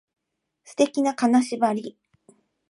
[0.65, 1.95] 素敵な金縛り